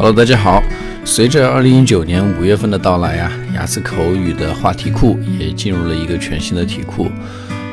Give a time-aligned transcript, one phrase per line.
[0.00, 0.62] Hello，大家好。
[1.04, 7.10] 随着二零一九年五月份的到来呀，雅思口语的话题库也进入了一个全新的题库。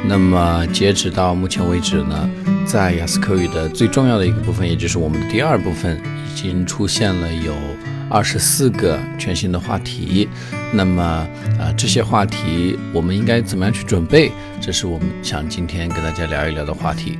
[0.06, 2.30] 那么截止到目前为止呢，
[2.66, 5.98] 在雅思口语的最重要的一个部分，也就是我们的第二部分，
[6.30, 7.54] 已经出现了有
[8.10, 10.28] 二十四个全新的话题。
[10.74, 11.02] 那么
[11.58, 14.34] 啊，这些话题我们应该怎么样去准备？
[14.60, 17.18] 这是我们想今天跟大家聊一聊的话题。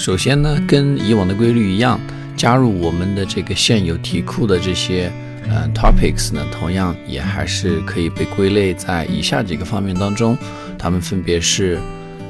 [0.00, 2.00] 首先呢，跟以往的规律一样，
[2.34, 5.12] 加入我们的这个现有题库的这些
[5.46, 10.38] 呃 topics 呢，同样也还是可以被归类在以下几个方面当中，
[10.78, 11.78] 它们分别是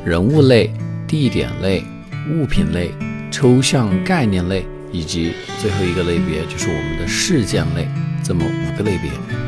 [0.04, 0.68] 人物类、
[1.06, 1.84] 地点类、
[2.32, 2.90] 物品类、
[3.30, 5.30] 抽象概念类，以及
[5.60, 7.86] 最后一个类别就是我们的事件类，
[8.24, 9.39] 这么五个类别。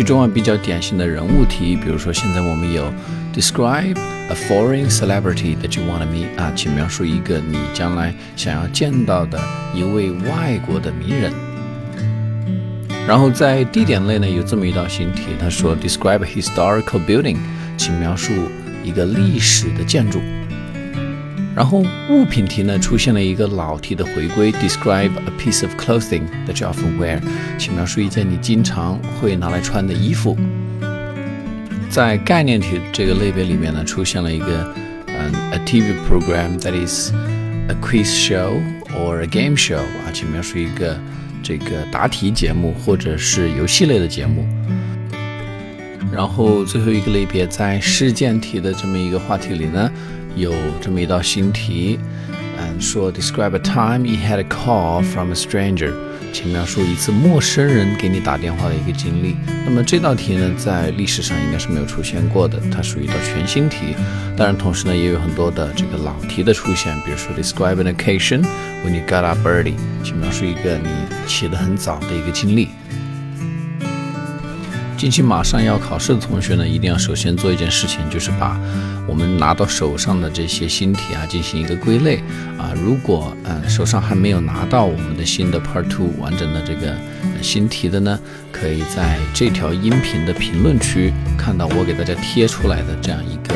[0.00, 2.90] 其中啊比较典型的人物题，比如说现在我们有
[3.34, 3.98] describe
[4.30, 9.38] a foreign celebrity that you want to meet 啊，请描述一个你将来想要见到的
[9.74, 11.30] 一位外国的名人。
[13.06, 17.36] 然后在地点类呢，有这么一道新题，他说 describe historical building，
[17.76, 18.32] 请描述
[18.82, 20.18] 一个历史的建筑。
[21.60, 27.20] 然后物品题呢，出现了一个老题的回归，describe a piece of clothing that you often wear，
[27.58, 30.34] 请描述一件你经常会拿来穿的衣服。
[31.90, 34.74] 在概念题这个类别里面呢，出现了一个
[35.08, 37.12] 嗯，a TV program that is
[37.68, 38.58] a quiz show
[38.96, 40.98] or a game show 啊，请描述一个
[41.42, 44.48] 这个答题节目或者是游戏类的节目。
[46.10, 49.92] 然后最后一个类别在事件题的这么一个话题里呢。
[50.36, 51.98] 有这么一道新题，
[52.58, 55.92] 嗯，说 describe a time you had a call from a stranger，
[56.32, 59.36] 请描述一次陌生人给你打电话的一个经历。
[59.64, 63.94] 那么这道题呢，在历史上应该是没有出现过的，它属于一道全新题。
[64.36, 68.42] 当然，同时呢，也有很多的这个老题的出现，比如说 describe an occasion
[68.84, 70.88] when you got up early，请描述一个你
[71.26, 72.68] 起得很早的一个经历。
[75.00, 78.60] 近期马上要考试的同学呢，一定要首先做一件事情，就是把
[79.06, 82.18] 我们拿到手上的这些新题啊进行一个归类
[82.58, 82.74] 啊。
[82.76, 86.94] 如果嗯手上还没有拿到我们的新的 Part Two 完整的这个
[87.40, 88.20] 新题的呢，
[88.52, 93.54] 可以在这条音频的评论区看到我给大家贴出来的这样一个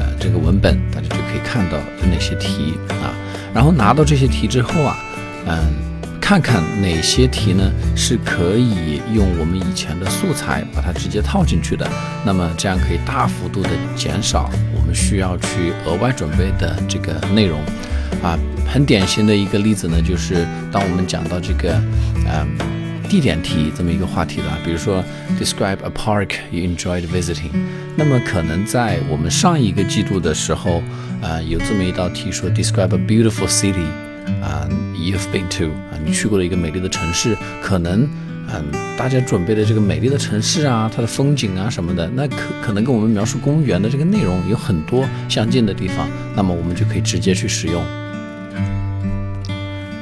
[0.00, 3.14] 呃这个文本，大家就可以看到有哪些题啊。
[3.54, 4.98] 然后拿到这些题之后啊，
[5.46, 5.91] 嗯。
[6.22, 11.86] 看看哪些题呢是可以用我们以前的素材把它直接套进去的，
[12.24, 17.60] 那么这样可以大幅度的减少我们需要去额外准备的这个内容。
[18.22, 21.74] 啊，很典型的一个例子呢，就是当我们讲到这个，
[22.24, 22.48] 嗯，
[23.10, 25.04] 地点题这么一个话题的，比如说
[25.38, 27.50] describe a park you enjoyed visiting，
[27.96, 30.82] 那么可能在我们上一个季度的时候，
[31.20, 33.84] 啊，有这么一道题说 describe a beautiful city。
[34.42, 38.08] 啊，you've been to 啊，你去过了一个美丽的城市，可能，
[38.52, 38.64] 嗯，
[38.98, 47.82] 大家准备的这个美丽的城市啊，它的风景啊什么的，那可可能跟我们描述公园的这个内容有很多相近的地方，那么我们就可以直接去使用。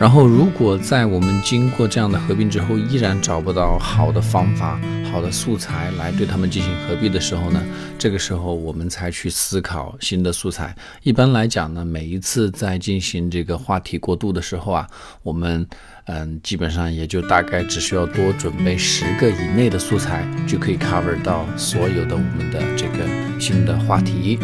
[0.01, 4.81] 然后，如果在我们经过这样的合并之后，依然找不到好的方法、
[5.13, 7.63] 好的素材来对它们进行合并的时候呢，
[7.99, 10.75] 这个时候我们才去思考新的素材。
[11.03, 14.89] 一般来讲呢，每一次在进行这个话题过渡的时候啊，
[15.23, 15.67] 我们
[16.07, 23.07] 嗯，基本上也就大概只需要多准备十个以内的素材，就可以 cover 到所有的我们的这个
[23.39, 24.39] 新的话题。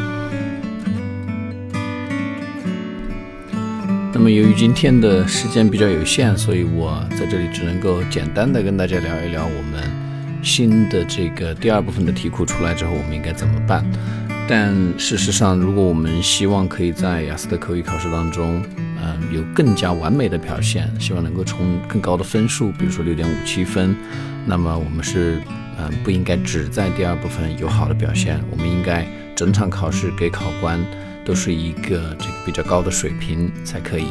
[4.18, 9.84] 那么由于今天的时间比较有限，所以我在这里只能够简单的跟大家聊一聊我们
[10.42, 13.84] 新的这个第二部分的题库出来之后，我们应该怎么办。
[14.48, 23.94] 但事实上，如果我们希望可以在雅思的口语考试当中，嗯，有更加完美的表现，希望能够冲更高的分数，比如说六点五七分，
[24.46, 25.42] 那么我们是
[25.78, 29.06] 嗯不应该只在第二部分有好的表现，我们应该
[29.36, 30.80] 整场考试给考官。
[31.26, 34.06] 都是一个这个比较高的水平才可以，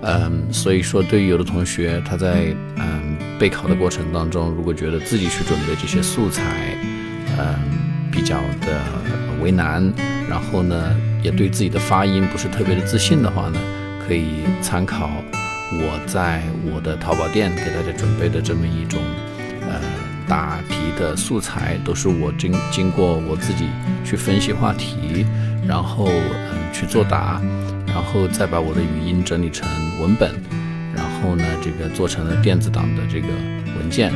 [0.00, 6.42] 嗯，所以说对于有的同学他在嗯备考的过程当中，如果觉得自己去准备这些素材，
[7.38, 7.54] 嗯
[8.10, 8.80] 比较的
[9.42, 9.92] 为难，
[10.26, 13.60] 然后呢也对自己的发音不是特别的自信的话呢，
[14.06, 14.24] 可以
[14.62, 15.10] 参考
[15.70, 18.98] 我在我的淘宝店给大家准备的这么一种
[19.68, 19.78] 呃
[20.26, 23.66] 答题的素材，都是我经经过我自己
[24.02, 25.26] 去分析话题。
[25.66, 26.06] 然后
[26.78, 27.40] 去作答，
[27.86, 29.68] 然后再把我的语音整理成
[30.00, 30.30] 文本，
[30.94, 33.26] 然后呢这个做成了电子档的这个
[33.78, 34.12] 文件。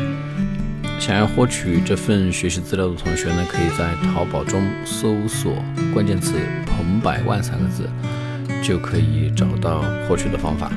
[1.00, 5.56] 想要获取这份学习资料的同学呢，可以在淘宝中搜索
[5.92, 7.88] 关键词“彭百万”三个字，
[8.62, 10.70] 就可以找到获取的方法。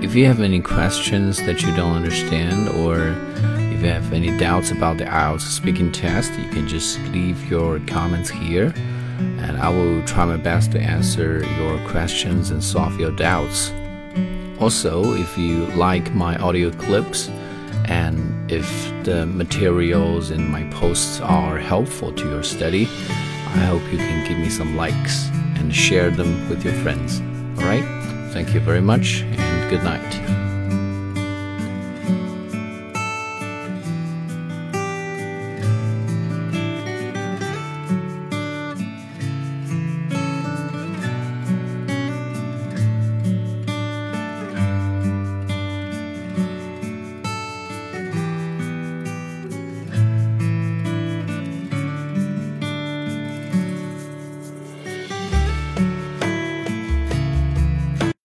[0.00, 3.12] If you have any questions that you don't understand or
[3.58, 7.80] if you have any doubts about the IELTS speaking test, you can just leave your
[7.86, 8.72] comments here
[9.18, 13.72] and I will try my best to answer your questions and solve your doubts.
[14.60, 17.28] Also, if you like my audio clips
[17.86, 18.66] and if
[19.04, 24.38] the materials in my posts are helpful to your study, I hope you can give
[24.38, 27.20] me some likes and share them with your friends.
[27.58, 27.84] Alright?
[28.32, 30.51] Thank you very much and good night.